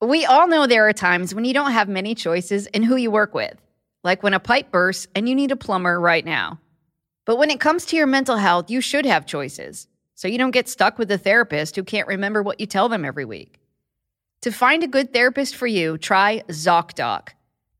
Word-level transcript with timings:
We 0.00 0.24
all 0.24 0.46
know 0.46 0.68
there 0.68 0.88
are 0.88 0.92
times 0.92 1.34
when 1.34 1.44
you 1.44 1.52
don't 1.52 1.72
have 1.72 1.88
many 1.88 2.14
choices 2.14 2.68
in 2.68 2.84
who 2.84 2.94
you 2.94 3.10
work 3.10 3.34
with, 3.34 3.56
like 4.04 4.22
when 4.22 4.32
a 4.32 4.38
pipe 4.38 4.70
bursts 4.70 5.08
and 5.16 5.28
you 5.28 5.34
need 5.34 5.50
a 5.50 5.56
plumber 5.56 6.00
right 6.00 6.24
now. 6.24 6.60
But 7.24 7.36
when 7.36 7.50
it 7.50 7.58
comes 7.58 7.84
to 7.86 7.96
your 7.96 8.06
mental 8.06 8.36
health, 8.36 8.70
you 8.70 8.80
should 8.80 9.04
have 9.06 9.26
choices, 9.26 9.88
so 10.14 10.28
you 10.28 10.38
don't 10.38 10.52
get 10.52 10.68
stuck 10.68 10.98
with 10.98 11.10
a 11.10 11.18
therapist 11.18 11.74
who 11.74 11.82
can't 11.82 12.06
remember 12.06 12.44
what 12.44 12.60
you 12.60 12.66
tell 12.66 12.88
them 12.88 13.04
every 13.04 13.24
week. 13.24 13.58
To 14.42 14.52
find 14.52 14.84
a 14.84 14.88
good 14.88 15.12
therapist 15.12 15.56
for 15.56 15.66
you, 15.66 15.98
try 15.98 16.44
ZocDoc, 16.46 17.30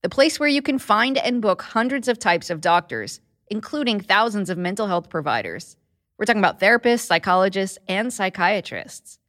the 0.02 0.08
place 0.08 0.40
where 0.40 0.48
you 0.48 0.60
can 0.60 0.80
find 0.80 1.18
and 1.18 1.40
book 1.40 1.62
hundreds 1.62 2.08
of 2.08 2.18
types 2.18 2.50
of 2.50 2.60
doctors, 2.60 3.20
including 3.46 4.00
thousands 4.00 4.50
of 4.50 4.58
mental 4.58 4.88
health 4.88 5.08
providers. 5.08 5.76
We're 6.18 6.24
talking 6.24 6.42
about 6.42 6.58
therapists, 6.58 7.06
psychologists, 7.06 7.78
and 7.86 8.12
psychiatrists. 8.12 9.20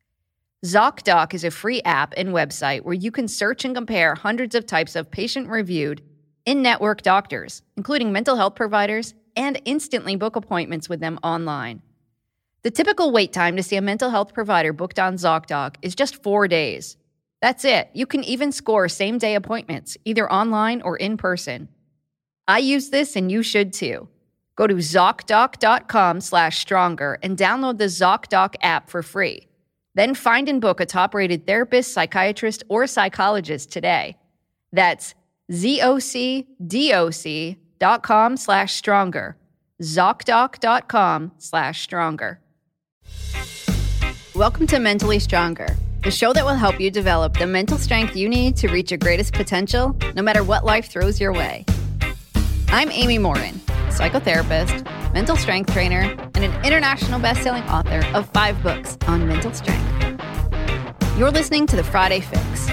ZocDoc 0.66 1.34
is 1.34 1.46
a 1.46 1.52
free 1.52 1.82
app 1.84 2.14
and 2.18 2.30
website 2.30 2.82
where 2.82 2.94
you 2.94 3.12
can 3.12 3.30
search 3.30 3.64
and 3.64 3.74
compare 3.74 4.14
hundreds 4.14 4.56
of 4.56 4.66
types 4.66 4.98
of 4.98 5.10
patient 5.10 5.48
reviewed, 5.48 6.02
in 6.46 6.62
network 6.62 7.02
doctors, 7.02 7.62
including 7.78 8.12
mental 8.12 8.36
health 8.36 8.56
providers, 8.56 9.14
and 9.38 9.62
instantly 9.64 10.18
book 10.18 10.36
appointments 10.36 10.90
with 10.90 11.00
them 11.00 11.18
online. 11.24 11.82
The 12.64 12.72
typical 12.72 13.14
wait 13.14 13.32
time 13.32 13.56
to 13.56 13.64
see 13.64 13.78
a 13.78 13.82
mental 13.82 14.10
health 14.10 14.34
provider 14.34 14.74
booked 14.74 15.00
on 15.00 15.16
ZocDoc 15.16 15.76
is 15.82 15.96
just 15.96 16.22
four 16.22 16.46
days. 16.50 16.98
That's 17.42 17.64
it. 17.64 17.90
You 17.94 18.06
can 18.06 18.26
even 18.26 18.52
score 18.52 18.90
same 18.90 19.18
day 19.18 19.36
appointments, 19.36 19.96
either 20.04 20.30
online 20.30 20.82
or 20.82 20.98
in 20.98 21.16
person. 21.16 21.70
I 22.50 22.60
use 22.60 22.90
this 22.90 23.16
and 23.16 23.32
you 23.32 23.44
should 23.44 23.72
too. 23.72 24.10
Go 24.58 24.68
to 24.68 24.76
ZocDoc.com 24.76 26.20
slash 26.20 26.60
stronger 26.60 27.18
and 27.24 27.38
download 27.38 27.78
the 27.78 27.86
ZocDoc 27.86 28.56
app 28.62 28.90
for 28.90 29.02
free. 29.02 29.49
Then 29.96 30.14
find 30.16 30.48
and 30.48 30.62
book 30.62 30.80
a 30.80 30.86
top 30.86 31.14
rated 31.14 31.48
therapist, 31.48 31.94
psychiatrist, 31.94 32.64
or 32.70 32.88
psychologist 32.88 33.72
today. 33.72 34.18
That's 34.72 35.16
ZocDoc.com 35.52 36.48
slash 38.38 38.74
stronger. 38.74 39.36
ZocDoc.com 39.82 41.32
slash 41.38 41.82
stronger. 41.82 42.40
Welcome 44.36 44.68
to 44.68 44.80
Mentally 44.80 45.18
Stronger, 45.20 45.76
the 46.04 46.12
show 46.12 46.34
that 46.34 46.46
will 46.46 46.54
help 46.54 46.80
you 46.80 46.92
develop 46.92 47.38
the 47.38 47.48
mental 47.48 47.78
strength 47.78 48.16
you 48.16 48.30
need 48.30 48.56
to 48.58 48.68
reach 48.68 48.92
your 48.92 49.00
greatest 49.00 49.34
potential, 49.34 49.98
no 50.16 50.22
matter 50.22 50.44
what 50.44 50.64
life 50.64 50.90
throws 50.90 51.20
your 51.20 51.34
way. 51.34 51.66
I'm 52.70 52.92
Amy 52.92 53.18
Morin, 53.18 53.56
psychotherapist, 53.90 54.86
mental 55.14 55.36
strength 55.36 55.74
trainer, 55.74 56.02
and 56.36 56.38
an 56.38 56.66
international 56.66 57.20
best-selling 57.20 57.64
author 57.64 58.06
of 58.16 58.30
five 58.30 58.62
books 58.62 58.98
on 59.08 59.28
mental 59.28 59.54
strength. 59.54 59.86
You're 61.18 61.32
listening 61.32 61.68
to 61.68 61.76
the 61.76 61.84
Friday 61.84 62.22
Fix. 62.22 62.70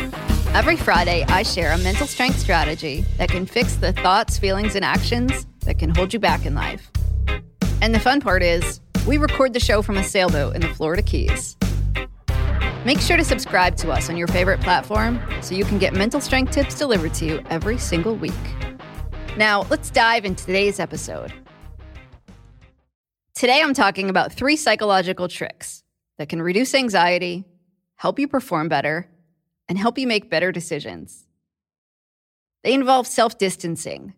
Every 0.55 0.77
Friday, 0.77 1.25
I 1.29 1.43
share 1.43 1.73
a 1.73 1.79
mental 1.79 2.07
strength 2.07 2.39
strategy 2.39 3.05
that 3.19 3.29
can 3.29 3.47
fix 3.47 3.77
the 3.77 3.93
thoughts, 3.93 4.39
feelings, 4.39 4.75
and 4.75 4.85
actions 4.85 5.47
that 5.61 5.79
can 5.79 5.95
hold 5.95 6.15
you 6.15 6.21
back 6.21 6.47
in 6.47 6.55
life. 6.55 6.91
And 7.83 7.95
the 7.95 8.01
fun 8.01 8.21
part 8.21 8.43
is, 8.43 8.81
we 9.07 9.19
record 9.19 9.53
the 9.53 9.61
show 9.61 9.83
from 9.83 9.97
a 9.97 10.05
sailboat 10.05 10.55
in 10.55 10.61
the 10.61 10.69
Florida 10.69 11.03
Keys. 11.03 11.57
Make 12.85 13.01
sure 13.01 13.17
to 13.17 13.25
subscribe 13.25 13.77
to 13.79 13.91
us 13.91 14.09
on 14.09 14.17
your 14.17 14.29
favorite 14.29 14.61
platform 14.61 15.21
so 15.43 15.55
you 15.55 15.65
can 15.65 15.79
get 15.79 15.93
mental 15.93 16.21
strength 16.21 16.53
tips 16.53 16.79
delivered 16.79 17.15
to 17.15 17.27
you 17.27 17.43
every 17.51 17.79
single 17.79 18.15
week. 18.15 18.33
Now, 19.37 19.67
let's 19.71 19.91
dive 19.91 20.25
into 20.25 20.47
today's 20.47 20.79
episode. 20.79 21.33
Today, 23.37 23.61
I'm 23.63 23.75
talking 23.75 24.09
about 24.09 24.33
three 24.33 24.57
psychological 24.57 25.29
tricks 25.29 25.85
that 26.17 26.31
can 26.31 26.41
reduce 26.41 26.75
anxiety, 26.75 27.45
help 27.97 28.19
you 28.19 28.29
perform 28.29 28.71
better, 28.71 29.11
and 29.69 29.77
help 29.77 29.99
you 29.99 30.07
make 30.07 30.31
better 30.31 30.53
decisions. 30.53 31.27
They 32.65 32.73
involve 32.73 33.07
self 33.07 33.37
distancing, 33.37 34.15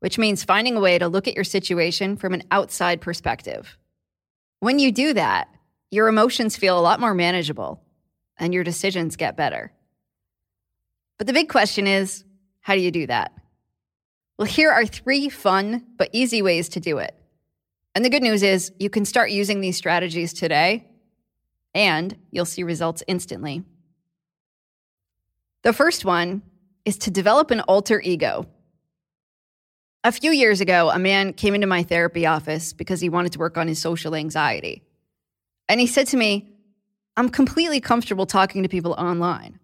which 0.00 0.16
means 0.16 0.42
finding 0.42 0.74
a 0.78 0.80
way 0.80 0.98
to 0.98 1.08
look 1.08 1.28
at 1.28 1.34
your 1.34 1.44
situation 1.44 2.16
from 2.16 2.32
an 2.32 2.44
outside 2.50 3.02
perspective. 3.02 3.76
When 4.60 4.78
you 4.78 4.90
do 4.90 5.12
that, 5.12 5.48
your 5.90 6.08
emotions 6.08 6.56
feel 6.56 6.78
a 6.78 6.80
lot 6.80 6.98
more 6.98 7.12
manageable 7.12 7.82
and 8.38 8.54
your 8.54 8.64
decisions 8.64 9.16
get 9.16 9.36
better. 9.36 9.70
But 11.18 11.26
the 11.26 11.34
big 11.34 11.50
question 11.50 11.86
is 11.86 12.24
how 12.62 12.72
do 12.72 12.80
you 12.80 12.90
do 12.90 13.06
that? 13.08 13.32
Well, 14.38 14.46
here 14.46 14.70
are 14.70 14.86
three 14.86 15.28
fun 15.28 15.84
but 15.98 16.08
easy 16.14 16.40
ways 16.40 16.70
to 16.70 16.80
do 16.80 16.96
it. 16.96 17.14
And 17.94 18.04
the 18.04 18.10
good 18.10 18.22
news 18.22 18.42
is 18.42 18.72
you 18.78 18.88
can 18.88 19.04
start 19.04 19.30
using 19.30 19.60
these 19.60 19.76
strategies 19.76 20.32
today 20.32 20.86
and 21.74 22.16
you'll 22.30 22.44
see 22.44 22.62
results 22.62 23.02
instantly. 23.06 23.62
The 25.62 25.72
first 25.72 26.04
one 26.04 26.42
is 26.84 26.98
to 26.98 27.10
develop 27.10 27.50
an 27.50 27.60
alter 27.60 28.00
ego. 28.00 28.46
A 30.04 30.10
few 30.10 30.32
years 30.32 30.60
ago, 30.60 30.90
a 30.90 30.98
man 30.98 31.32
came 31.32 31.54
into 31.54 31.66
my 31.66 31.84
therapy 31.84 32.26
office 32.26 32.72
because 32.72 33.00
he 33.00 33.08
wanted 33.08 33.32
to 33.32 33.38
work 33.38 33.56
on 33.56 33.68
his 33.68 33.78
social 33.78 34.14
anxiety. 34.14 34.82
And 35.68 35.80
he 35.80 35.86
said 35.86 36.08
to 36.08 36.16
me, 36.16 36.52
I'm 37.16 37.28
completely 37.28 37.80
comfortable 37.80 38.26
talking 38.26 38.62
to 38.62 38.68
people 38.68 38.94
online. 38.94 39.60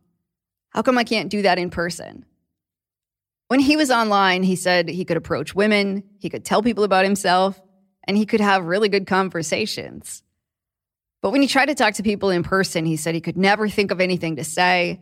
How 0.70 0.82
come 0.82 0.98
I 0.98 1.04
can't 1.04 1.30
do 1.30 1.42
that 1.42 1.58
in 1.58 1.70
person? 1.70 2.24
When 3.48 3.58
he 3.58 3.76
was 3.76 3.90
online, 3.90 4.42
he 4.42 4.54
said 4.54 4.88
he 4.88 5.04
could 5.04 5.16
approach 5.16 5.54
women, 5.54 6.04
he 6.18 6.28
could 6.28 6.44
tell 6.44 6.62
people 6.62 6.84
about 6.84 7.04
himself, 7.04 7.60
and 8.08 8.16
he 8.16 8.26
could 8.26 8.40
have 8.40 8.64
really 8.64 8.88
good 8.88 9.06
conversations. 9.06 10.22
But 11.20 11.30
when 11.30 11.42
he 11.42 11.46
tried 11.46 11.66
to 11.66 11.74
talk 11.74 11.94
to 11.94 12.02
people 12.02 12.30
in 12.30 12.42
person, 12.42 12.86
he 12.86 12.96
said 12.96 13.14
he 13.14 13.20
could 13.20 13.36
never 13.36 13.68
think 13.68 13.90
of 13.90 14.00
anything 14.00 14.36
to 14.36 14.44
say. 14.44 15.00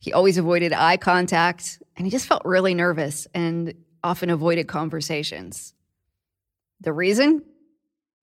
He 0.00 0.12
always 0.12 0.38
avoided 0.38 0.72
eye 0.72 0.96
contact, 0.96 1.80
and 1.96 2.06
he 2.06 2.10
just 2.10 2.26
felt 2.26 2.44
really 2.44 2.74
nervous 2.74 3.28
and 3.32 3.74
often 4.02 4.28
avoided 4.28 4.66
conversations. 4.66 5.72
The 6.80 6.92
reason? 6.92 7.44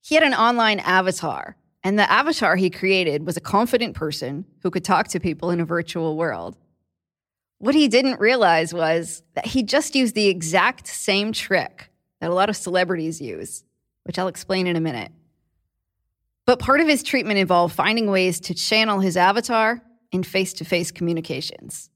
He 0.02 0.16
had 0.16 0.24
an 0.24 0.34
online 0.34 0.80
avatar, 0.80 1.56
and 1.84 1.98
the 1.98 2.10
avatar 2.12 2.58
he 2.58 2.70
created 2.70 3.26
was 3.26 3.38
a 3.38 3.42
confident 3.42 3.96
person 3.96 4.46
who 4.64 4.72
could 4.72 4.84
talk 4.84 5.08
to 5.10 5.20
people 5.20 5.50
in 5.50 5.62
a 5.62 5.66
virtual 5.66 6.18
world. 6.18 6.58
What 7.60 7.76
he 7.76 7.88
didn't 7.88 8.20
realize 8.20 8.74
was 8.74 9.24
that 9.34 9.48
he 9.48 9.64
just 9.64 9.96
used 9.96 10.14
the 10.14 10.28
exact 10.28 10.88
same 10.88 11.32
trick 11.32 11.90
that 12.20 12.30
a 12.30 12.34
lot 12.34 12.50
of 12.50 12.58
celebrities 12.58 13.22
use, 13.22 13.64
which 14.06 14.18
I'll 14.18 14.28
explain 14.28 14.68
in 14.68 14.76
a 14.76 14.82
minute. 14.82 15.12
But 16.46 16.60
part 16.60 16.80
of 16.80 16.88
his 16.88 17.04
treatment 17.04 17.40
involved 17.40 17.76
finding 17.76 18.10
ways 18.10 18.40
to 18.42 18.54
channel 18.54 19.00
his 19.00 19.18
avatar 19.18 19.82
in 20.12 20.24
face 20.24 20.54
to 20.54 20.66
face 20.66 20.92
communications. 20.92 21.90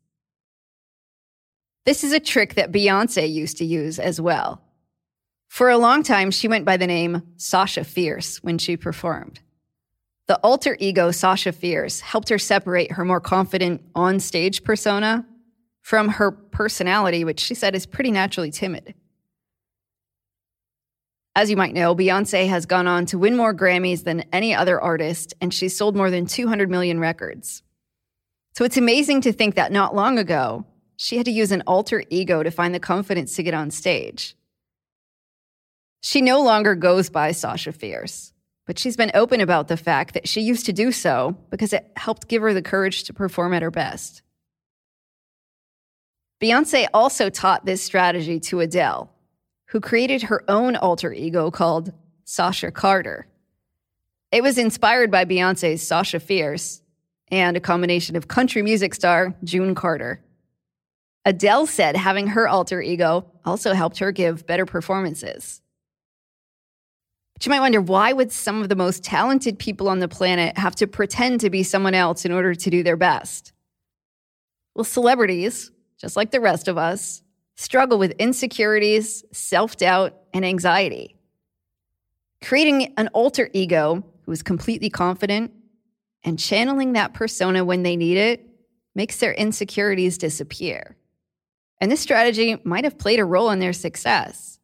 This 1.86 2.04
is 2.04 2.12
a 2.12 2.20
trick 2.20 2.56
that 2.56 2.72
Beyonce 2.72 3.32
used 3.32 3.58
to 3.58 3.66
use 3.66 4.00
as 4.00 4.20
well. 4.20 4.62
For 5.48 5.70
a 5.70 5.78
long 5.78 6.04
time, 6.04 6.30
she 6.30 6.48
went 6.48 6.66
by 6.66 6.78
the 6.78 6.88
name 6.88 7.24
Sasha 7.38 7.84
Fierce 7.84 8.44
when 8.44 8.58
she 8.58 8.78
performed. 8.78 9.40
The 10.28 10.38
alter 10.38 10.78
ego 10.80 11.10
Sasha 11.10 11.52
Fierce 11.52 12.02
helped 12.02 12.30
her 12.30 12.38
separate 12.38 12.92
her 12.92 13.04
more 13.04 13.20
confident 13.20 13.82
on 13.96 14.20
stage 14.20 14.64
persona 14.64 15.26
from 15.82 16.10
her 16.10 16.30
personality, 16.30 17.24
which 17.24 17.40
she 17.40 17.56
said 17.56 17.74
is 17.74 17.88
pretty 17.88 18.12
naturally 18.12 18.52
timid. 18.52 18.94
As 21.40 21.50
you 21.50 21.56
might 21.56 21.74
know, 21.74 21.96
Beyonce 21.96 22.50
has 22.50 22.66
gone 22.66 22.86
on 22.86 23.06
to 23.06 23.18
win 23.18 23.38
more 23.38 23.54
Grammys 23.54 24.04
than 24.04 24.26
any 24.34 24.54
other 24.54 24.78
artist, 24.78 25.34
and 25.40 25.54
she's 25.54 25.78
sold 25.78 25.96
more 25.96 26.12
than 26.12 26.26
200 26.26 26.70
million 26.70 27.00
records. 27.00 27.64
So 28.56 28.66
it's 28.66 28.76
amazing 28.76 29.22
to 29.22 29.32
think 29.32 29.56
that 29.56 29.72
not 29.72 29.96
long 29.96 30.20
ago, 30.20 30.66
she 30.98 31.16
had 31.16 31.28
to 31.28 31.32
use 31.32 31.54
an 31.54 31.64
alter 31.66 32.04
ego 32.10 32.44
to 32.44 32.52
find 32.52 32.76
the 32.76 32.80
confidence 32.82 33.38
to 33.38 33.44
get 33.44 33.54
on 33.54 33.72
stage. 33.72 34.36
She 36.02 36.22
no 36.22 36.44
longer 36.44 36.76
goes 36.76 37.10
by 37.10 37.32
Sasha 37.32 37.72
Fierce, 37.72 38.34
but 38.68 38.78
she's 38.78 38.98
been 38.98 39.12
open 39.14 39.40
about 39.40 39.70
the 39.70 39.78
fact 39.78 40.16
that 40.16 40.28
she 40.28 40.42
used 40.42 40.66
to 40.66 40.74
do 40.74 40.92
so 40.92 41.38
because 41.52 41.72
it 41.72 41.90
helped 41.96 42.28
give 42.28 42.42
her 42.42 42.54
the 42.54 42.62
courage 42.62 43.06
to 43.06 43.14
perform 43.14 43.54
at 43.54 43.62
her 43.62 43.72
best. 43.72 44.24
Beyonce 46.44 46.88
also 46.94 47.30
taught 47.30 47.66
this 47.66 47.82
strategy 47.82 48.42
to 48.42 48.60
Adele, 48.60 49.10
who 49.70 49.80
created 49.80 50.24
her 50.24 50.44
own 50.48 50.76
alter 50.76 51.14
ego 51.14 51.52
called 51.52 51.94
Sasha 52.26 52.72
Carter. 52.72 53.28
It 54.32 54.44
was 54.44 54.58
inspired 54.58 55.12
by 55.12 55.26
Beyonce's 55.26 55.86
Sasha 55.86 56.20
Fierce 56.20 56.82
and 57.32 57.56
a 57.56 57.60
combination 57.60 58.16
of 58.16 58.28
country 58.28 58.62
music 58.62 58.96
star 58.96 59.36
June 59.44 59.76
Carter. 59.76 60.22
Adele 61.26 61.68
said 61.68 61.96
having 61.96 62.28
her 62.28 62.48
alter 62.48 62.82
ego 62.82 63.26
also 63.46 63.74
helped 63.74 64.00
her 64.00 64.12
give 64.12 64.48
better 64.48 64.66
performances. 64.66 65.62
But 67.34 67.46
you 67.46 67.52
might 67.52 67.60
wonder 67.60 67.82
why 67.82 68.12
would 68.12 68.32
some 68.32 68.62
of 68.62 68.70
the 68.70 68.76
most 68.76 69.04
talented 69.04 69.60
people 69.60 69.88
on 69.88 70.00
the 70.00 70.08
planet 70.08 70.58
have 70.58 70.76
to 70.76 70.88
pretend 70.88 71.42
to 71.42 71.50
be 71.50 71.64
someone 71.64 71.94
else 71.94 72.26
in 72.26 72.32
order 72.32 72.56
to 72.56 72.70
do 72.70 72.82
their 72.82 72.98
best? 72.98 73.54
Well, 74.74 74.84
celebrities, 74.84 75.72
just 76.00 76.16
like 76.16 76.32
the 76.32 76.40
rest 76.40 76.68
of 76.68 76.78
us, 76.78 77.22
struggle 77.60 78.00
with 78.00 78.12
insecurities, 78.12 79.26
self 79.34 79.76
doubt, 79.76 80.16
and 80.34 80.46
anxiety. 80.46 81.18
Creating 82.42 82.94
an 82.96 83.10
alter 83.10 83.50
ego 83.54 84.02
who 84.22 84.32
is 84.32 84.42
completely 84.42 84.90
confident 84.90 85.52
and 86.24 86.40
channeling 86.40 86.94
that 86.94 87.14
persona 87.14 87.66
when 87.66 87.84
they 87.84 87.98
need 87.98 88.16
it 88.16 88.50
makes 88.96 89.18
their 89.18 89.34
insecurities 89.34 90.18
disappear. 90.18 90.96
And 91.82 91.92
this 91.92 92.00
strategy 92.00 92.58
might 92.64 92.86
have 92.86 92.98
played 92.98 93.20
a 93.20 93.26
role 93.26 93.50
in 93.50 93.60
their 93.60 93.74
success. 93.74 94.58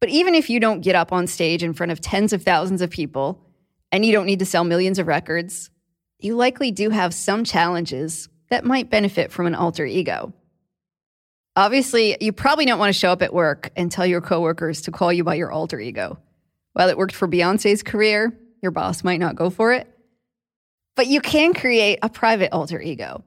But 0.00 0.10
even 0.10 0.34
if 0.34 0.50
you 0.50 0.58
don't 0.58 0.80
get 0.80 0.96
up 0.96 1.12
on 1.12 1.28
stage 1.28 1.62
in 1.62 1.72
front 1.72 1.92
of 1.92 2.00
tens 2.00 2.32
of 2.32 2.42
thousands 2.42 2.82
of 2.82 2.90
people 2.90 3.40
and 3.92 4.04
you 4.04 4.12
don't 4.12 4.26
need 4.26 4.40
to 4.40 4.46
sell 4.46 4.64
millions 4.64 4.98
of 4.98 5.06
records, 5.06 5.70
you 6.18 6.34
likely 6.34 6.72
do 6.72 6.90
have 6.90 7.14
some 7.14 7.44
challenges 7.44 8.28
that 8.50 8.64
might 8.64 8.90
benefit 8.90 9.30
from 9.30 9.46
an 9.46 9.54
alter 9.54 9.86
ego. 9.86 10.32
Obviously, 11.58 12.16
you 12.20 12.32
probably 12.32 12.66
don't 12.66 12.78
want 12.78 12.94
to 12.94 12.98
show 12.98 13.10
up 13.10 13.20
at 13.20 13.34
work 13.34 13.72
and 13.74 13.90
tell 13.90 14.06
your 14.06 14.20
coworkers 14.20 14.82
to 14.82 14.92
call 14.92 15.12
you 15.12 15.24
by 15.24 15.34
your 15.34 15.50
alter 15.50 15.80
ego. 15.80 16.16
While 16.74 16.88
it 16.88 16.96
worked 16.96 17.16
for 17.16 17.26
Beyonce's 17.26 17.82
career, 17.82 18.32
your 18.62 18.70
boss 18.70 19.02
might 19.02 19.18
not 19.18 19.34
go 19.34 19.50
for 19.50 19.72
it. 19.72 19.92
But 20.94 21.08
you 21.08 21.20
can 21.20 21.54
create 21.54 21.98
a 22.00 22.08
private 22.08 22.52
alter 22.52 22.80
ego, 22.80 23.24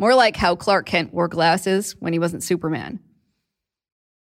more 0.00 0.16
like 0.16 0.34
how 0.34 0.56
Clark 0.56 0.86
Kent 0.86 1.14
wore 1.14 1.28
glasses 1.28 1.92
when 2.00 2.12
he 2.12 2.18
wasn't 2.18 2.42
Superman. 2.42 2.98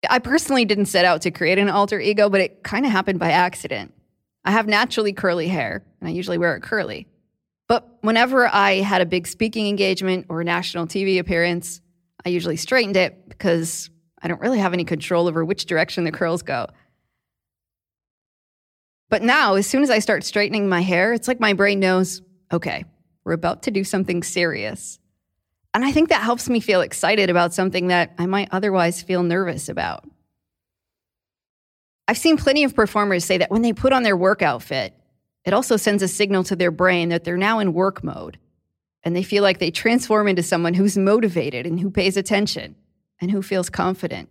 I 0.10 0.20
personally 0.20 0.66
didn't 0.66 0.88
set 0.88 1.06
out 1.06 1.22
to 1.22 1.32
create 1.32 1.58
an 1.58 1.70
alter 1.70 2.02
ego, 2.02 2.30
but 2.30 2.42
it 2.42 2.64
kind 2.64 2.86
of 2.86 2.92
happened 2.92 3.20
by 3.20 3.32
accident. 3.32 3.94
I 4.44 4.52
have 4.52 4.68
naturally 4.68 5.14
curly 5.14 5.48
hair, 5.48 5.86
and 6.02 6.10
I 6.10 6.12
usually 6.12 6.38
wear 6.38 6.58
it 6.58 6.64
curly. 6.64 7.08
But 7.70 7.88
whenever 8.02 8.46
I 8.46 8.82
had 8.82 9.02
a 9.02 9.06
big 9.06 9.26
speaking 9.26 9.68
engagement 9.68 10.26
or 10.28 10.42
a 10.42 10.44
national 10.44 10.88
TV 10.88 11.18
appearance, 11.18 11.80
I 12.26 12.30
usually 12.30 12.58
straightened 12.58 12.98
it 12.98 13.30
because 13.30 13.90
I 14.22 14.28
don't 14.28 14.42
really 14.42 14.60
have 14.60 14.74
any 14.74 14.84
control 14.84 15.28
over 15.28 15.46
which 15.46 15.66
direction 15.66 16.04
the 16.04 16.12
curls 16.12 16.42
go. 16.42 16.68
But 19.10 19.22
now, 19.22 19.54
as 19.54 19.68
soon 19.68 19.84
as 19.84 19.92
I 19.92 20.00
start 20.00 20.24
straightening 20.24 20.68
my 20.68 20.82
hair, 20.82 21.14
it's 21.14 21.28
like 21.28 21.40
my 21.40 21.54
brain 21.54 21.80
knows 21.80 22.22
okay, 22.52 22.86
we're 23.24 23.34
about 23.34 23.64
to 23.64 23.72
do 23.72 23.84
something 23.84 24.24
serious. 24.24 25.00
And 25.74 25.84
I 25.84 25.92
think 25.92 26.10
that 26.10 26.22
helps 26.22 26.48
me 26.48 26.60
feel 26.60 26.82
excited 26.82 27.30
about 27.30 27.54
something 27.54 27.88
that 27.88 28.14
I 28.18 28.28
might 28.28 28.50
otherwise 28.52 29.02
feel 29.02 29.24
nervous 29.24 29.68
about. 29.68 30.06
I've 32.08 32.18
seen 32.18 32.38
plenty 32.38 32.64
of 32.64 32.76
performers 32.76 33.26
say 33.26 33.40
that 33.40 33.52
when 33.52 33.62
they 33.62 33.74
put 33.74 33.94
on 33.94 34.04
their 34.04 34.16
work 34.16 34.42
outfit, 34.42 34.94
it 35.44 35.54
also 35.54 35.76
sends 35.76 36.02
a 36.02 36.08
signal 36.08 36.44
to 36.46 36.56
their 36.56 36.72
brain 36.72 37.10
that 37.10 37.24
they're 37.24 37.36
now 37.36 37.60
in 37.60 37.74
work 37.74 38.04
mode. 38.04 38.38
And 39.06 39.16
they 39.16 39.24
feel 39.24 39.44
like 39.44 39.60
they 39.60 39.72
transform 39.72 40.28
into 40.28 40.44
someone 40.44 40.74
who's 40.74 40.98
motivated 40.98 41.66
and 41.66 41.80
who 41.80 41.90
pays 41.90 42.18
attention 42.18 42.76
and 43.22 43.32
who 43.32 43.42
feels 43.42 43.70
confident. 43.70 44.30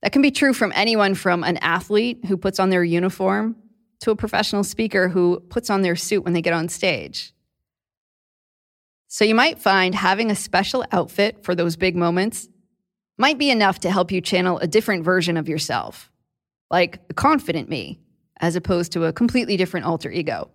That 0.00 0.12
can 0.12 0.22
be 0.22 0.30
true 0.30 0.54
from 0.54 0.72
anyone 0.74 1.14
from 1.14 1.44
an 1.44 1.56
athlete 1.58 2.24
who 2.26 2.36
puts 2.36 2.60
on 2.60 2.70
their 2.70 2.84
uniform 2.84 3.56
to 4.00 4.10
a 4.10 4.16
professional 4.16 4.62
speaker 4.62 5.08
who 5.08 5.40
puts 5.48 5.70
on 5.70 5.82
their 5.82 5.96
suit 5.96 6.24
when 6.24 6.34
they 6.34 6.42
get 6.42 6.52
on 6.52 6.68
stage. 6.68 7.32
So 9.08 9.24
you 9.24 9.34
might 9.34 9.58
find 9.60 9.94
having 9.94 10.30
a 10.30 10.34
special 10.34 10.84
outfit 10.92 11.44
for 11.44 11.54
those 11.54 11.76
big 11.76 11.96
moments 11.96 12.48
might 13.16 13.38
be 13.38 13.50
enough 13.50 13.80
to 13.80 13.90
help 13.90 14.10
you 14.10 14.20
channel 14.20 14.58
a 14.58 14.66
different 14.66 15.04
version 15.04 15.36
of 15.36 15.48
yourself, 15.48 16.10
like 16.70 17.06
the 17.08 17.14
confident 17.14 17.68
me, 17.68 18.00
as 18.40 18.56
opposed 18.56 18.92
to 18.92 19.04
a 19.04 19.12
completely 19.12 19.56
different 19.56 19.86
alter 19.86 20.10
ego. 20.10 20.50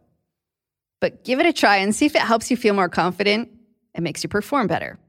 But 1.00 1.24
give 1.24 1.40
it 1.40 1.46
a 1.46 1.54
try 1.54 1.78
and 1.78 1.96
see 1.96 2.06
if 2.06 2.16
it 2.16 2.22
helps 2.22 2.52
you 2.52 2.58
feel 2.58 2.74
more 2.74 2.90
confident 2.90 3.50
and 3.96 4.04
makes 4.04 4.24
you 4.24 4.30
perform 4.30 4.68
better. 4.68 5.00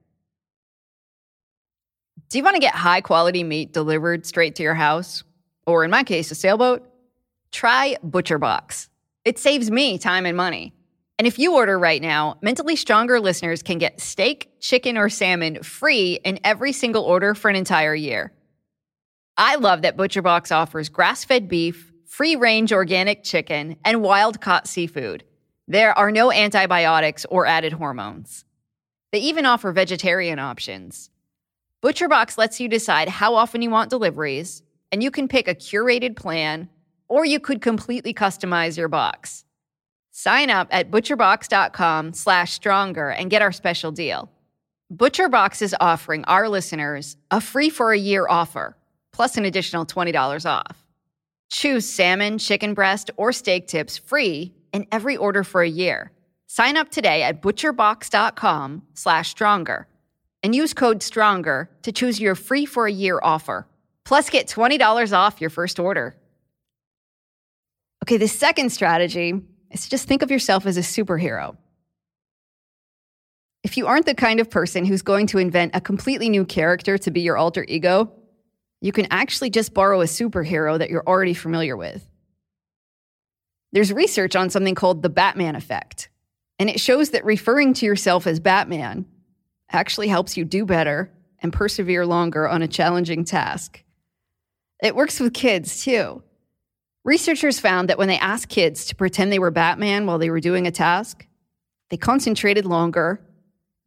Do 2.29 2.39
you 2.39 2.45
want 2.45 2.55
to 2.55 2.61
get 2.61 2.75
high 2.75 3.01
quality 3.01 3.43
meat 3.43 3.73
delivered 3.73 4.25
straight 4.25 4.55
to 4.57 4.63
your 4.63 4.75
house? 4.75 5.25
Or 5.67 5.85
in 5.85 5.91
my 5.91 6.05
case, 6.05 6.31
a 6.31 6.35
sailboat? 6.35 6.89
Try 7.51 7.97
ButcherBox. 8.05 8.89
It 9.25 9.39
saves 9.39 9.71
me 9.71 9.99
time 9.99 10.27
and 10.27 10.37
money. 10.37 10.73
And 11.19 11.27
if 11.27 11.39
you 11.39 11.55
order 11.55 11.79
right 11.79 12.01
now, 12.01 12.39
Mentally 12.41 12.77
Stronger 12.77 13.21
listeners 13.21 13.63
can 13.63 13.79
get 13.79 14.01
steak, 14.01 14.49
chicken, 14.61 14.97
or 14.97 15.11
salmon 15.11 15.63
free 15.63 16.21
in 16.25 16.39
every 16.45 16.73
single 16.73 17.03
order 17.03 17.35
for 17.35 17.51
an 17.51 17.57
entire 17.57 17.95
year. 17.95 18.33
I 19.37 19.57
love 19.57 19.83
that 19.83 19.97
ButcherBox 19.97 20.55
offers 20.55 20.89
grass 20.89 21.25
fed 21.25 21.49
beef, 21.49 21.93
free 22.07 22.37
range 22.37 22.73
organic 22.73 23.23
chicken, 23.23 23.77
and 23.85 24.03
wild 24.03 24.41
caught 24.41 24.67
seafood. 24.67 25.25
There 25.71 25.97
are 25.97 26.11
no 26.11 26.33
antibiotics 26.33 27.25
or 27.31 27.47
added 27.47 27.73
hormones. 27.73 28.45
They 29.13 29.21
even 29.21 29.47
offer 29.47 29.71
vegetarian 29.71 30.41
options. 30.41 31.11
ButcherBox 31.81 32.37
lets 32.37 32.59
you 32.59 32.69
decide 32.69 33.09
how 33.09 33.37
often 33.37 33.63
you 33.63 33.71
want 33.71 33.89
deliveries, 33.89 34.65
and 34.91 35.01
you 35.01 35.13
can 35.13 35.29
pick 35.29 35.47
a 35.47 35.55
curated 35.55 36.17
plan 36.17 36.69
or 37.09 37.25
you 37.25 37.39
could 37.39 37.63
completely 37.63 38.13
customize 38.13 38.77
your 38.77 38.89
box. 38.89 39.45
Sign 40.11 40.51
up 40.51 40.67
at 40.73 40.91
butcherbox.com 40.91 42.15
slash 42.15 42.53
stronger 42.53 43.11
and 43.11 43.31
get 43.31 43.41
our 43.41 43.53
special 43.53 43.93
deal. 43.93 44.29
ButcherBox 44.93 45.63
is 45.63 45.77
offering 45.79 46.25
our 46.25 46.49
listeners 46.49 47.17
a 47.31 47.41
free 47.41 47.71
for 47.71 47.93
a 47.93 47.97
year 47.97 48.27
offer, 48.29 48.77
plus 49.13 49.37
an 49.37 49.45
additional 49.45 49.87
$20 49.87 50.51
off. 50.51 50.85
Choose 51.49 51.89
salmon, 51.89 52.39
chicken 52.39 52.75
breast, 52.75 53.13
or 53.17 53.31
steak 53.31 53.69
tips 53.69 53.97
free 53.97 54.53
in 54.73 54.87
every 54.93 55.17
order 55.17 55.45
for 55.45 55.63
a 55.63 55.69
year. 55.69 56.13
Sign 56.47 56.77
up 56.77 56.91
today 56.91 57.23
at 57.23 57.43
butcherbox.com 57.43 58.83
slash 58.95 59.31
stronger 59.31 59.87
and 60.43 60.55
use 60.55 60.75
code 60.75 61.03
STRONGER 61.03 61.71
to 61.83 61.93
choose 61.93 62.21
your 62.21 62.35
free 62.35 62.67
for 62.67 62.87
a 62.87 62.93
year 62.93 63.21
offer. 63.23 63.67
Plus, 64.05 64.31
get 64.31 64.49
$20 64.49 65.13
off 65.13 65.41
your 65.41 65.51
first 65.51 65.79
order. 65.79 66.17
Okay, 68.03 68.17
the 68.17 68.29
second 68.29 68.71
strategy 68.71 69.35
is 69.71 69.83
to 69.83 69.91
just 69.91 70.09
think 70.09 70.23
of 70.23 70.31
yourself 70.31 70.67
as 70.67 70.77
a 70.77 70.81
superhero. 70.81 71.57
If 73.63 73.77
you 73.77 73.87
aren't 73.87 74.07
the 74.07 74.15
kind 74.15 74.41
of 74.41 74.51
person 74.51 74.85
who's 74.87 75.03
going 75.03 75.27
to 75.29 75.39
invent 75.39 75.77
a 75.77 75.81
completely 75.81 76.29
new 76.31 76.45
character 76.45 76.97
to 76.99 77.11
be 77.11 77.21
your 77.21 77.37
alter 77.37 77.65
ego, 77.69 78.11
you 78.81 78.91
can 78.91 79.07
actually 79.11 79.51
just 79.51 79.75
borrow 79.75 80.01
a 80.01 80.07
superhero 80.07 80.79
that 80.79 80.89
you're 80.89 81.07
already 81.07 81.35
familiar 81.35 81.77
with. 81.77 82.10
There's 83.73 83.93
research 83.93 84.35
on 84.35 84.51
something 84.51 84.75
called 84.75 85.03
the 85.03 85.09
Batman 85.09 85.55
effect, 85.57 86.09
and 86.59 86.69
it 86.69 86.81
shows 86.81 87.11
that 87.11 87.25
referring 87.25 87.73
to 87.75 87.87
yourself 87.87 88.27
as 88.27 88.41
Batman 88.41 89.07
actually 89.71 90.09
helps 90.09 90.37
you 90.37 90.45
do 90.45 90.65
better 90.65 91.13
and 91.43 91.53
persevere 91.53 92.05
longer 92.05 92.49
on 92.49 92.63
a 92.63 92.69
challenging 92.69 93.25
task. 93.25 93.85
It 94.83 94.97
works 94.97 95.21
with 95.21 95.35
kids 95.35 95.85
too. 95.85 96.23
Researchers 97.05 97.61
found 97.61 97.89
that 97.89 97.99
when 97.99 98.09
they 98.09 98.19
asked 98.19 98.49
kids 98.49 98.85
to 98.87 98.97
pretend 98.97 99.33
they 99.33 99.39
were 99.39 99.51
Batman 99.51 100.07
while 100.07 100.19
they 100.19 100.31
were 100.31 100.41
doing 100.41 100.67
a 100.67 100.71
task, 100.71 101.27
they 101.89 101.97
concentrated 101.97 102.67
longer, 102.67 103.21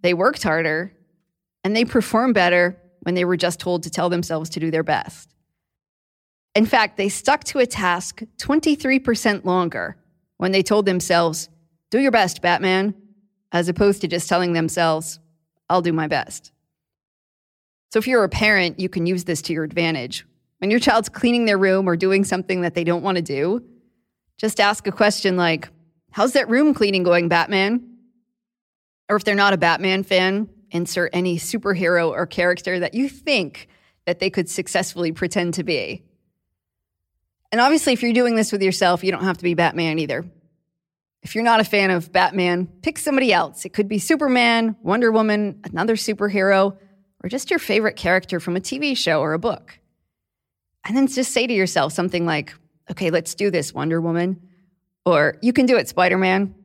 they 0.02 0.14
worked 0.14 0.44
harder, 0.44 0.94
and 1.64 1.76
they 1.76 1.86
performed 1.86 2.34
better 2.34 2.78
when 3.02 3.16
they 3.16 3.26
were 3.26 3.38
just 3.38 3.60
told 3.60 3.84
to 3.84 3.90
tell 3.90 4.10
themselves 4.10 4.50
to 4.52 4.60
do 4.60 4.72
their 4.72 4.84
best. 4.84 5.33
In 6.56 6.66
fact, 6.66 6.98
they 6.98 7.10
stuck 7.10 7.44
to 7.46 7.60
a 7.60 7.66
task 7.66 8.22
23% 8.38 9.46
longer 9.46 9.98
when 10.38 10.52
they 10.52 10.64
told 10.64 10.86
themselves, 10.86 11.50
Do 11.90 12.00
your 12.00 12.12
best, 12.12 12.42
Batman, 12.42 12.94
as 13.52 13.70
opposed 13.70 14.02
to 14.02 14.08
just 14.08 14.30
telling 14.30 14.54
themselves, 14.54 15.20
I'll 15.70 15.82
do 15.82 15.94
my 15.94 16.08
best. 16.08 16.52
So 17.92 18.00
if 18.00 18.08
you're 18.08 18.24
a 18.24 18.30
parent, 18.30 18.80
you 18.80 18.90
can 18.90 19.06
use 19.06 19.24
this 19.24 19.42
to 19.44 19.54
your 19.54 19.64
advantage 19.64 20.26
when 20.64 20.72
your 20.72 20.80
child's 20.80 21.10
cleaning 21.10 21.44
their 21.44 21.58
room 21.58 21.90
or 21.90 21.98
doing 21.98 22.24
something 22.24 22.62
that 22.62 22.74
they 22.74 22.86
don't 22.86 23.04
want 23.04 23.18
to 23.18 23.22
do, 23.22 23.62
just 24.38 24.62
ask 24.62 24.88
a 24.88 24.94
question 24.94 25.36
like, 25.36 25.68
How's 26.12 26.32
that 26.34 26.48
room 26.48 26.74
cleaning 26.74 27.04
going, 27.04 27.28
Batman? 27.28 27.98
Or 29.10 29.18
if 29.18 29.26
they're 29.26 29.36
not 29.36 29.52
a 29.52 29.58
Batman 29.58 30.04
fan, 30.04 30.48
insert 30.72 31.10
any 31.12 31.38
superhero 31.38 32.12
or 32.12 32.26
character 32.26 32.80
that 32.80 32.94
you 32.94 33.10
think 33.10 33.68
that 34.06 34.22
they 34.22 34.30
could 34.30 34.50
successfully 34.50 35.12
pretend 35.12 35.56
to 35.56 35.66
be. 35.66 36.02
And 37.54 37.62
obviously, 37.62 37.94
if 37.94 38.02
you're 38.02 38.14
doing 38.14 38.36
this 38.36 38.52
with 38.52 38.64
yourself, 38.64 39.04
you 39.04 39.12
don't 39.12 39.26
have 39.26 39.38
to 39.38 39.44
be 39.44 39.54
Batman 39.54 40.00
either. 40.00 40.26
If 41.22 41.36
you're 41.36 41.44
not 41.44 41.60
a 41.60 41.64
fan 41.64 41.92
of 41.92 42.12
Batman, 42.12 42.66
pick 42.82 42.98
somebody 42.98 43.32
else. 43.32 43.64
It 43.64 43.74
could 43.74 43.88
be 43.88 44.00
Superman, 44.00 44.76
Wonder 44.82 45.12
Woman, 45.12 45.62
another 45.64 45.96
superhero, 45.96 46.76
or 47.24 47.30
just 47.30 47.52
your 47.52 47.60
favorite 47.60 47.96
character 47.96 48.40
from 48.40 48.58
a 48.58 48.60
TV 48.60 48.98
show 48.98 49.22
or 49.22 49.34
a 49.34 49.40
book. 49.40 49.78
And 50.84 50.98
then 50.98 51.06
just 51.06 51.32
say 51.32 51.46
to 51.46 51.54
yourself 51.54 51.94
something 51.94 52.26
like, 52.26 52.56
okay, 52.90 53.12
let's 53.12 53.36
do 53.36 53.52
this, 53.52 53.72
Wonder 53.72 54.02
Woman. 54.02 54.42
Or 55.06 55.38
you 55.44 55.54
can 55.54 55.68
do 55.68 55.78
it, 55.78 55.88
Spider 55.88 56.18
Man. 56.18 56.56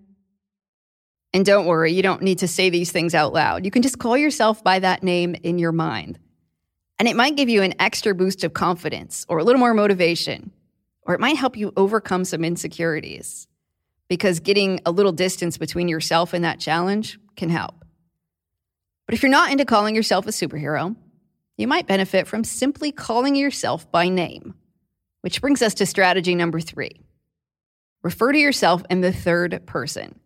And 1.35 1.45
don't 1.45 1.66
worry, 1.66 1.92
you 1.92 2.02
don't 2.02 2.23
need 2.23 2.38
to 2.38 2.49
say 2.49 2.71
these 2.71 2.92
things 2.92 3.14
out 3.14 3.35
loud. 3.35 3.66
You 3.66 3.71
can 3.71 3.83
just 3.83 3.99
call 3.99 4.16
yourself 4.16 4.64
by 4.64 4.78
that 4.78 5.02
name 5.02 5.35
in 5.42 5.59
your 5.59 5.73
mind. 5.73 6.18
And 6.99 7.07
it 7.07 7.14
might 7.14 7.37
give 7.37 7.50
you 7.50 7.61
an 7.61 7.75
extra 7.78 8.14
boost 8.14 8.42
of 8.42 8.54
confidence 8.54 9.26
or 9.28 9.37
a 9.37 9.45
little 9.45 9.61
more 9.61 9.75
motivation, 9.75 10.50
or 11.09 11.15
it 11.15 11.21
might 11.21 11.38
help 11.38 11.57
you 11.57 11.73
overcome 11.77 12.25
some 12.25 12.45
insecurities 12.45 13.49
because 14.09 14.41
getting 14.41 14.79
a 14.85 14.91
little 14.91 15.11
distance 15.11 15.57
between 15.57 15.88
yourself 15.88 16.35
and 16.35 16.45
that 16.45 16.61
challenge 16.61 17.19
can 17.35 17.49
help. 17.49 17.85
But 19.07 19.15
if 19.15 19.23
you're 19.23 19.31
not 19.31 19.50
into 19.50 19.65
calling 19.65 19.97
yourself 19.97 20.27
a 20.27 20.31
superhero, 20.31 20.95
you 21.57 21.67
might 21.67 21.87
benefit 21.87 22.27
from 22.27 22.45
simply 22.45 22.93
calling 22.93 23.35
yourself 23.35 23.91
by 23.91 24.09
name. 24.09 24.55
Which 25.23 25.41
brings 25.41 25.62
us 25.62 25.75
to 25.75 25.87
strategy 25.87 26.35
number 26.35 26.61
three 26.61 27.00
refer 28.03 28.31
to 28.31 28.38
yourself 28.38 28.85
in 28.88 29.00
the 29.00 29.12
third 29.12 29.67
person. 29.67 30.21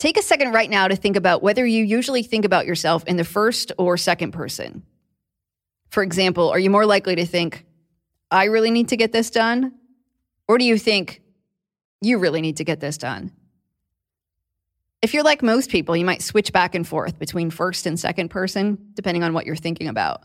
Take 0.00 0.16
a 0.16 0.22
second 0.22 0.52
right 0.52 0.68
now 0.68 0.88
to 0.88 0.96
think 0.96 1.16
about 1.16 1.42
whether 1.42 1.64
you 1.64 1.84
usually 1.84 2.22
think 2.22 2.44
about 2.44 2.66
yourself 2.66 3.04
in 3.04 3.16
the 3.16 3.24
first 3.24 3.70
or 3.78 3.96
second 3.96 4.32
person. 4.32 4.82
For 5.90 6.02
example, 6.02 6.48
are 6.48 6.58
you 6.58 6.70
more 6.70 6.86
likely 6.86 7.14
to 7.16 7.26
think, 7.26 7.64
I 8.30 8.44
really 8.44 8.70
need 8.70 8.88
to 8.88 8.96
get 8.96 9.12
this 9.12 9.30
done? 9.30 9.72
Or 10.48 10.58
do 10.58 10.64
you 10.64 10.78
think, 10.78 11.22
you 12.00 12.18
really 12.18 12.40
need 12.40 12.56
to 12.58 12.64
get 12.64 12.80
this 12.80 12.98
done? 12.98 13.32
If 15.02 15.14
you're 15.14 15.22
like 15.22 15.42
most 15.42 15.70
people, 15.70 15.96
you 15.96 16.04
might 16.04 16.22
switch 16.22 16.52
back 16.52 16.74
and 16.74 16.86
forth 16.86 17.18
between 17.18 17.50
first 17.50 17.86
and 17.86 17.98
second 17.98 18.28
person, 18.28 18.78
depending 18.94 19.22
on 19.22 19.32
what 19.32 19.46
you're 19.46 19.56
thinking 19.56 19.88
about. 19.88 20.22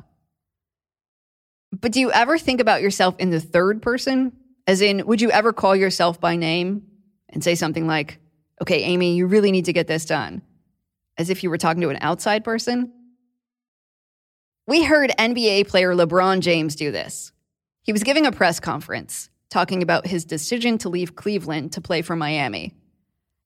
But 1.72 1.92
do 1.92 2.00
you 2.00 2.12
ever 2.12 2.38
think 2.38 2.62
about 2.62 2.82
yourself 2.82 3.16
in 3.20 3.30
the 3.30 3.40
third 3.40 3.82
person? 3.82 4.34
As 4.68 4.82
in, 4.82 5.06
would 5.06 5.22
you 5.22 5.32
ever 5.32 5.54
call 5.54 5.76
yourself 5.76 6.20
by 6.20 6.36
name 6.36 6.84
and 7.30 7.44
say 7.44 7.56
something 7.56 7.88
like, 7.88 8.20
okay, 8.62 8.84
Amy, 8.84 9.16
you 9.16 9.28
really 9.28 9.52
need 9.52 9.66
to 9.66 9.74
get 9.74 9.88
this 9.88 10.06
done? 10.06 10.42
As 11.18 11.30
if 11.30 11.44
you 11.44 11.50
were 11.50 11.58
talking 11.58 11.82
to 11.82 11.90
an 11.90 12.00
outside 12.02 12.44
person? 12.44 12.92
We 14.68 14.84
heard 14.84 15.14
NBA 15.18 15.68
player 15.68 15.94
LeBron 15.94 16.40
James 16.40 16.76
do 16.76 16.92
this. 16.92 17.32
He 17.86 17.94
was 17.94 18.04
giving 18.04 18.26
a 18.26 18.32
press 18.32 18.60
conference 18.60 19.30
talking 19.52 19.84
about 19.84 20.08
his 20.08 20.26
decision 20.26 20.80
to 20.80 20.90
leave 20.90 21.16
Cleveland 21.16 21.72
to 21.74 21.82
play 21.82 22.02
for 22.02 22.16
Miami. 22.16 22.74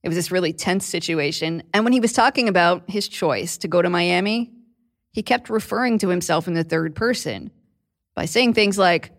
It 0.01 0.07
was 0.07 0.15
this 0.15 0.31
really 0.31 0.53
tense 0.53 0.85
situation. 0.85 1.61
And 1.73 1.83
when 1.83 1.91
he 1.91 1.99
was 1.99 2.13
talking 2.13 2.47
about 2.47 2.89
his 2.89 3.09
choice 3.09 3.57
to 3.57 3.67
go 3.67 3.81
to 3.81 3.89
Miami, 3.89 4.49
he 5.11 5.21
kept 5.21 5.49
referring 5.49 5.97
to 5.99 6.07
himself 6.07 6.47
in 6.47 6.53
the 6.53 6.63
third 6.63 6.95
person 6.95 7.51
by 8.15 8.23
saying 8.23 8.53
things 8.53 8.77
like, 8.77 9.11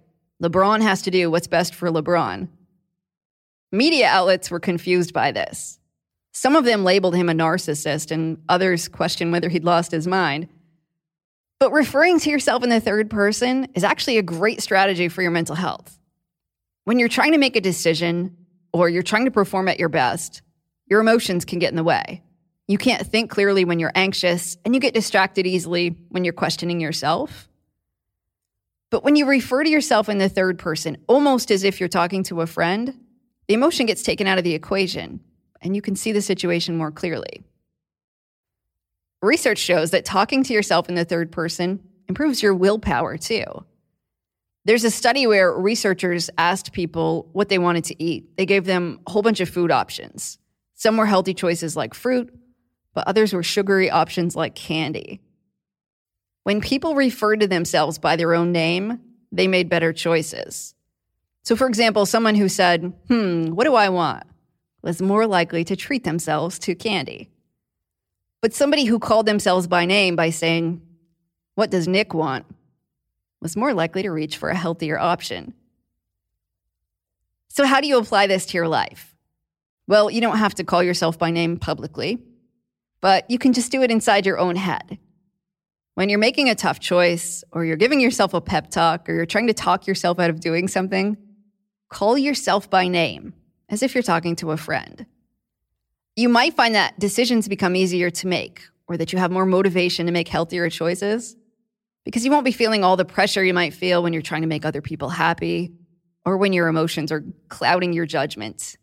LeBron 0.42 0.80
has 0.80 1.02
to 1.02 1.10
do 1.10 1.30
what's 1.30 1.46
best 1.46 1.74
for 1.74 1.90
LeBron. 1.90 2.48
Media 3.70 4.06
outlets 4.06 4.50
were 4.50 4.58
confused 4.58 5.12
by 5.12 5.32
this. 5.32 5.78
Some 6.32 6.56
of 6.56 6.64
them 6.64 6.82
labeled 6.82 7.14
him 7.14 7.28
a 7.28 7.34
narcissist, 7.34 8.10
and 8.10 8.38
others 8.48 8.88
questioned 8.88 9.32
whether 9.32 9.50
he'd 9.50 9.64
lost 9.64 9.92
his 9.92 10.06
mind. 10.06 10.48
But 11.60 11.72
referring 11.72 12.18
to 12.20 12.30
yourself 12.30 12.64
in 12.64 12.70
the 12.70 12.80
third 12.80 13.10
person 13.10 13.68
is 13.74 13.84
actually 13.84 14.16
a 14.16 14.22
great 14.22 14.62
strategy 14.62 15.08
for 15.08 15.20
your 15.20 15.30
mental 15.30 15.54
health. 15.54 15.98
When 16.84 16.98
you're 16.98 17.10
trying 17.10 17.32
to 17.32 17.38
make 17.38 17.54
a 17.54 17.60
decision 17.60 18.34
or 18.72 18.88
you're 18.88 19.02
trying 19.02 19.26
to 19.26 19.30
perform 19.30 19.68
at 19.68 19.78
your 19.78 19.90
best, 19.90 20.40
your 20.86 21.00
emotions 21.00 21.44
can 21.44 21.58
get 21.58 21.68
in 21.68 21.76
the 21.76 21.84
way. 21.84 22.22
You 22.66 22.78
can't 22.78 23.06
think 23.06 23.30
clearly 23.30 23.66
when 23.66 23.78
you're 23.78 23.92
anxious, 23.94 24.56
and 24.64 24.74
you 24.74 24.80
get 24.80 24.94
distracted 24.94 25.46
easily 25.46 25.98
when 26.08 26.24
you're 26.24 26.32
questioning 26.32 26.80
yourself. 26.80 27.48
But 28.90 29.04
when 29.04 29.16
you 29.16 29.26
refer 29.26 29.62
to 29.62 29.68
yourself 29.68 30.08
in 30.08 30.18
the 30.18 30.28
third 30.30 30.58
person, 30.58 30.96
almost 31.08 31.50
as 31.50 31.62
if 31.62 31.78
you're 31.78 31.88
talking 31.90 32.22
to 32.24 32.40
a 32.40 32.46
friend, 32.46 32.98
the 33.48 33.54
emotion 33.54 33.86
gets 33.86 34.02
taken 34.02 34.26
out 34.26 34.38
of 34.38 34.44
the 34.44 34.54
equation, 34.54 35.20
and 35.60 35.76
you 35.76 35.82
can 35.82 35.94
see 35.94 36.12
the 36.12 36.22
situation 36.22 36.76
more 36.76 36.90
clearly. 36.90 37.42
Research 39.22 39.58
shows 39.58 39.90
that 39.90 40.04
talking 40.04 40.42
to 40.44 40.54
yourself 40.54 40.88
in 40.88 40.94
the 40.94 41.04
third 41.04 41.30
person 41.30 41.80
improves 42.08 42.42
your 42.42 42.54
willpower 42.54 43.18
too. 43.18 43.44
There's 44.64 44.84
a 44.84 44.90
study 44.90 45.26
where 45.26 45.52
researchers 45.52 46.30
asked 46.38 46.72
people 46.72 47.28
what 47.32 47.48
they 47.48 47.58
wanted 47.58 47.84
to 47.84 48.02
eat. 48.02 48.36
They 48.36 48.46
gave 48.46 48.64
them 48.64 49.00
a 49.06 49.10
whole 49.10 49.22
bunch 49.22 49.40
of 49.40 49.48
food 49.48 49.70
options. 49.70 50.38
Some 50.74 50.96
were 50.96 51.06
healthy 51.06 51.34
choices 51.34 51.76
like 51.76 51.94
fruit, 51.94 52.32
but 52.94 53.06
others 53.06 53.32
were 53.32 53.42
sugary 53.42 53.90
options 53.90 54.36
like 54.36 54.54
candy. 54.54 55.20
When 56.44 56.60
people 56.60 56.94
referred 56.94 57.40
to 57.40 57.46
themselves 57.46 57.98
by 57.98 58.16
their 58.16 58.34
own 58.34 58.52
name, 58.52 59.00
they 59.32 59.48
made 59.48 59.68
better 59.68 59.92
choices. 59.92 60.74
So, 61.42 61.56
for 61.56 61.66
example, 61.66 62.06
someone 62.06 62.34
who 62.34 62.48
said, 62.48 62.92
Hmm, 63.08 63.48
what 63.48 63.64
do 63.64 63.74
I 63.74 63.88
want? 63.90 64.24
was 64.82 65.02
more 65.02 65.26
likely 65.26 65.62
to 65.64 65.76
treat 65.76 66.04
themselves 66.04 66.58
to 66.60 66.74
candy. 66.74 67.28
But 68.40 68.54
somebody 68.54 68.84
who 68.84 68.98
called 68.98 69.26
themselves 69.26 69.66
by 69.66 69.84
name 69.84 70.16
by 70.16 70.30
saying, 70.30 70.80
What 71.54 71.70
does 71.70 71.86
Nick 71.86 72.14
want? 72.14 72.46
was 73.40 73.56
more 73.56 73.72
likely 73.72 74.02
to 74.02 74.10
reach 74.10 74.36
for 74.36 74.50
a 74.50 74.56
healthier 74.56 74.98
option. 74.98 75.54
So, 77.48 77.64
how 77.64 77.80
do 77.80 77.86
you 77.86 77.98
apply 77.98 78.26
this 78.26 78.46
to 78.46 78.58
your 78.58 78.68
life? 78.68 79.14
Well, 79.86 80.10
you 80.10 80.20
don't 80.20 80.38
have 80.38 80.54
to 80.56 80.64
call 80.64 80.82
yourself 80.82 81.18
by 81.18 81.30
name 81.30 81.58
publicly, 81.58 82.18
but 83.00 83.28
you 83.30 83.38
can 83.38 83.52
just 83.52 83.72
do 83.72 83.82
it 83.82 83.90
inside 83.90 84.26
your 84.26 84.38
own 84.38 84.56
head. 84.56 84.98
When 85.94 86.08
you're 86.08 86.18
making 86.18 86.48
a 86.48 86.54
tough 86.54 86.80
choice, 86.80 87.42
or 87.50 87.64
you're 87.64 87.76
giving 87.76 88.00
yourself 88.00 88.32
a 88.32 88.40
pep 88.40 88.70
talk, 88.70 89.08
or 89.08 89.14
you're 89.14 89.26
trying 89.26 89.48
to 89.48 89.54
talk 89.54 89.86
yourself 89.86 90.18
out 90.18 90.30
of 90.30 90.40
doing 90.40 90.68
something, 90.68 91.16
call 91.88 92.16
yourself 92.16 92.70
by 92.70 92.88
name 92.88 93.34
as 93.68 93.82
if 93.82 93.94
you're 93.94 94.02
talking 94.02 94.36
to 94.36 94.52
a 94.52 94.56
friend 94.56 95.06
you 96.20 96.28
might 96.28 96.54
find 96.54 96.74
that 96.74 96.98
decisions 96.98 97.48
become 97.48 97.74
easier 97.74 98.10
to 98.10 98.26
make 98.26 98.62
or 98.86 98.96
that 98.98 99.12
you 99.12 99.18
have 99.18 99.30
more 99.30 99.46
motivation 99.46 100.06
to 100.06 100.12
make 100.12 100.28
healthier 100.28 100.68
choices 100.68 101.34
because 102.04 102.24
you 102.24 102.30
won't 102.30 102.44
be 102.44 102.52
feeling 102.52 102.84
all 102.84 102.96
the 102.96 103.04
pressure 103.04 103.42
you 103.42 103.54
might 103.54 103.72
feel 103.72 104.02
when 104.02 104.12
you're 104.12 104.22
trying 104.22 104.42
to 104.42 104.48
make 104.48 104.64
other 104.64 104.82
people 104.82 105.08
happy 105.08 105.72
or 106.24 106.36
when 106.36 106.52
your 106.52 106.68
emotions 106.68 107.10
are 107.10 107.24
clouding 107.48 107.94
your 107.94 108.04
judgment. 108.04 108.76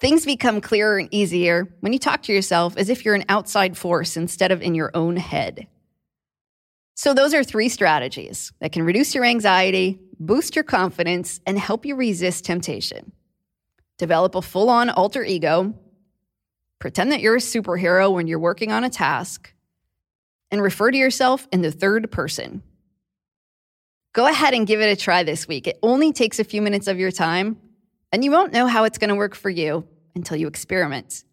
Things 0.00 0.24
become 0.24 0.60
clearer 0.60 0.98
and 0.98 1.12
easier 1.12 1.68
when 1.80 1.92
you 1.92 1.98
talk 1.98 2.22
to 2.22 2.32
yourself 2.32 2.76
as 2.76 2.88
if 2.88 3.04
you're 3.04 3.14
an 3.14 3.24
outside 3.28 3.76
force 3.76 4.16
instead 4.16 4.52
of 4.52 4.62
in 4.62 4.74
your 4.74 4.90
own 4.94 5.16
head. 5.16 5.66
So, 6.94 7.12
those 7.12 7.34
are 7.34 7.44
three 7.44 7.68
strategies 7.68 8.52
that 8.60 8.72
can 8.72 8.82
reduce 8.82 9.14
your 9.14 9.24
anxiety, 9.24 10.00
boost 10.18 10.56
your 10.56 10.64
confidence, 10.64 11.40
and 11.46 11.58
help 11.58 11.84
you 11.84 11.94
resist 11.94 12.44
temptation 12.44 13.12
develop 13.98 14.34
a 14.34 14.42
full 14.42 14.68
on 14.68 14.90
alter 14.90 15.24
ego, 15.24 15.74
pretend 16.78 17.12
that 17.12 17.20
you're 17.20 17.36
a 17.36 17.40
superhero 17.40 18.12
when 18.12 18.26
you're 18.26 18.38
working 18.38 18.72
on 18.72 18.84
a 18.84 18.90
task, 18.90 19.52
and 20.50 20.62
refer 20.62 20.90
to 20.90 20.98
yourself 20.98 21.48
in 21.52 21.62
the 21.62 21.72
third 21.72 22.10
person. 22.10 22.62
Go 24.12 24.26
ahead 24.26 24.54
and 24.54 24.66
give 24.66 24.80
it 24.80 24.90
a 24.90 24.96
try 24.96 25.22
this 25.22 25.46
week. 25.46 25.66
It 25.66 25.78
only 25.82 26.12
takes 26.12 26.38
a 26.38 26.44
few 26.44 26.62
minutes 26.62 26.86
of 26.86 26.98
your 26.98 27.10
time, 27.10 27.58
and 28.12 28.24
you 28.24 28.30
won't 28.30 28.52
know 28.52 28.66
how 28.66 28.84
it's 28.84 28.98
going 28.98 29.10
to 29.10 29.14
work 29.14 29.34
for 29.34 29.50
you 29.50 29.86
until 30.14 30.36
you 30.36 30.46
experiment. 30.46 31.24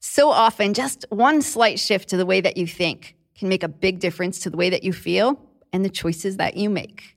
So 0.00 0.30
often, 0.30 0.74
just 0.74 1.04
one 1.10 1.42
slight 1.42 1.78
shift 1.78 2.08
to 2.10 2.16
the 2.16 2.26
way 2.26 2.40
that 2.40 2.56
you 2.56 2.66
think 2.66 3.16
can 3.36 3.48
make 3.48 3.62
a 3.62 3.68
big 3.68 3.98
difference 4.00 4.40
to 4.40 4.50
the 4.50 4.56
way 4.56 4.70
that 4.70 4.84
you 4.84 4.92
feel 4.92 5.40
and 5.72 5.84
the 5.84 5.90
choices 5.90 6.38
that 6.38 6.56
you 6.56 6.70
make. 6.70 7.15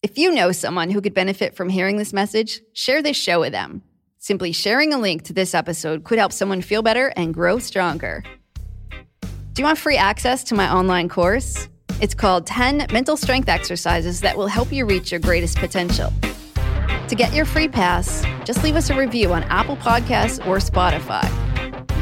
If 0.00 0.16
you 0.16 0.30
know 0.30 0.52
someone 0.52 0.90
who 0.90 1.00
could 1.00 1.12
benefit 1.12 1.56
from 1.56 1.68
hearing 1.68 1.96
this 1.96 2.12
message, 2.12 2.60
share 2.72 3.02
this 3.02 3.16
show 3.16 3.40
with 3.40 3.50
them. 3.50 3.82
Simply 4.18 4.52
sharing 4.52 4.92
a 4.92 4.98
link 4.98 5.24
to 5.24 5.32
this 5.32 5.54
episode 5.54 6.04
could 6.04 6.20
help 6.20 6.32
someone 6.32 6.62
feel 6.62 6.82
better 6.82 7.12
and 7.16 7.34
grow 7.34 7.58
stronger. 7.58 8.22
Do 9.20 9.28
you 9.56 9.64
want 9.64 9.76
free 9.76 9.96
access 9.96 10.44
to 10.44 10.54
my 10.54 10.72
online 10.72 11.08
course? 11.08 11.68
It's 12.00 12.14
called 12.14 12.46
10 12.46 12.86
Mental 12.92 13.16
Strength 13.16 13.48
Exercises 13.48 14.20
that 14.20 14.36
will 14.36 14.46
help 14.46 14.70
you 14.70 14.86
reach 14.86 15.10
your 15.10 15.18
greatest 15.18 15.58
potential. 15.58 16.12
To 17.08 17.16
get 17.16 17.34
your 17.34 17.44
free 17.44 17.66
pass, 17.66 18.24
just 18.44 18.62
leave 18.62 18.76
us 18.76 18.90
a 18.90 18.96
review 18.96 19.32
on 19.32 19.42
Apple 19.44 19.78
Podcasts 19.78 20.38
or 20.46 20.58
Spotify. 20.58 21.28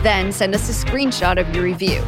Then 0.02 0.32
send 0.32 0.54
us 0.54 0.68
a 0.68 0.74
screenshot 0.86 1.40
of 1.40 1.54
your 1.54 1.64
review. 1.64 2.02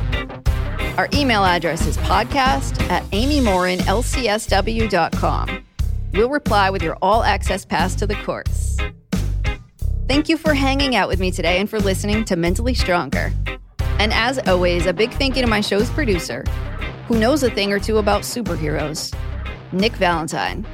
Our 0.99 1.09
email 1.15 1.47
address 1.47 1.87
is 1.87 1.97
podcast 1.97 2.79
at 2.91 3.05
amymorinlcsw.com. 3.05 5.65
We'll 6.13 6.31
reply 6.31 6.71
with 6.71 6.83
your 6.83 6.97
all 7.03 7.23
access 7.23 7.65
pass 7.65 7.95
to 7.97 8.07
the 8.07 8.15
course. 8.17 8.77
Thank 10.09 10.29
you 10.29 10.39
for 10.39 10.55
hanging 10.55 10.97
out 10.97 11.09
with 11.09 11.21
me 11.21 11.31
today 11.31 11.59
and 11.59 11.69
for 11.69 11.79
listening 11.79 12.25
to 12.27 12.37
Mentally 12.37 12.75
Stronger. 12.75 13.33
And 13.99 14.13
as 14.13 14.39
always, 14.49 14.87
a 14.87 14.93
big 14.93 15.13
thank 15.13 15.37
you 15.37 15.43
to 15.43 15.49
my 15.49 15.61
show's 15.61 15.91
producer, 15.91 16.45
who 17.09 17.19
knows 17.19 17.43
a 17.43 17.51
thing 17.51 17.73
or 17.73 17.79
two 17.79 17.99
about 17.99 18.23
superheroes, 18.23 19.15
Nick 19.73 19.93
Valentine. 19.95 20.67